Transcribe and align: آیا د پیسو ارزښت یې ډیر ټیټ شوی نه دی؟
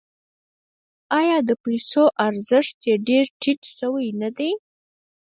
آیا 1.19 1.37
د 1.47 1.49
پیسو 1.63 2.03
ارزښت 2.27 2.77
یې 2.87 2.95
ډیر 3.07 3.25
ټیټ 3.41 3.61
شوی 3.77 4.07
نه 4.21 4.29
دی؟ 4.37 4.51